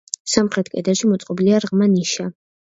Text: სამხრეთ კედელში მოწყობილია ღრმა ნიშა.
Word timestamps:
სამხრეთ 0.35 0.71
კედელში 0.75 1.09
მოწყობილია 1.11 1.61
ღრმა 1.67 1.91
ნიშა. 1.93 2.27